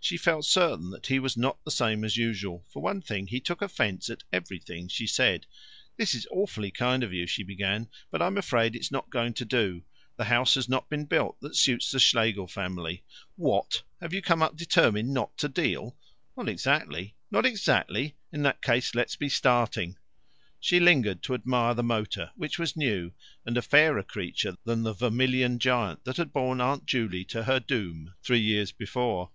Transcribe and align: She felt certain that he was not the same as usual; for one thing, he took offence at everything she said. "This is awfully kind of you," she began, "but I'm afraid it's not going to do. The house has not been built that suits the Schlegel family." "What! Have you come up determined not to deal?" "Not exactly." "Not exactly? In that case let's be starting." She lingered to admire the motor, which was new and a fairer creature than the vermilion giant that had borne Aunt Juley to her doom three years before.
She 0.00 0.18
felt 0.18 0.44
certain 0.44 0.90
that 0.90 1.06
he 1.06 1.18
was 1.18 1.34
not 1.34 1.64
the 1.64 1.70
same 1.70 2.04
as 2.04 2.14
usual; 2.18 2.66
for 2.68 2.82
one 2.82 3.00
thing, 3.00 3.26
he 3.28 3.40
took 3.40 3.62
offence 3.62 4.10
at 4.10 4.22
everything 4.34 4.86
she 4.86 5.06
said. 5.06 5.46
"This 5.96 6.14
is 6.14 6.26
awfully 6.30 6.70
kind 6.70 7.02
of 7.02 7.10
you," 7.14 7.26
she 7.26 7.42
began, 7.42 7.88
"but 8.10 8.20
I'm 8.20 8.36
afraid 8.36 8.76
it's 8.76 8.90
not 8.90 9.08
going 9.08 9.32
to 9.32 9.46
do. 9.46 9.82
The 10.18 10.26
house 10.26 10.56
has 10.56 10.68
not 10.68 10.90
been 10.90 11.06
built 11.06 11.40
that 11.40 11.56
suits 11.56 11.90
the 11.90 11.98
Schlegel 11.98 12.46
family." 12.46 13.02
"What! 13.36 13.82
Have 14.02 14.12
you 14.12 14.20
come 14.20 14.42
up 14.42 14.58
determined 14.58 15.14
not 15.14 15.38
to 15.38 15.48
deal?" 15.48 15.96
"Not 16.36 16.50
exactly." 16.50 17.14
"Not 17.30 17.46
exactly? 17.46 18.14
In 18.30 18.42
that 18.42 18.60
case 18.60 18.94
let's 18.94 19.16
be 19.16 19.30
starting." 19.30 19.96
She 20.60 20.80
lingered 20.80 21.22
to 21.22 21.32
admire 21.34 21.72
the 21.72 21.82
motor, 21.82 22.30
which 22.36 22.58
was 22.58 22.76
new 22.76 23.12
and 23.46 23.56
a 23.56 23.62
fairer 23.62 24.02
creature 24.02 24.58
than 24.64 24.82
the 24.82 24.92
vermilion 24.92 25.58
giant 25.58 26.04
that 26.04 26.18
had 26.18 26.30
borne 26.30 26.60
Aunt 26.60 26.84
Juley 26.84 27.24
to 27.26 27.44
her 27.44 27.58
doom 27.58 28.12
three 28.22 28.40
years 28.40 28.70
before. 28.70 29.30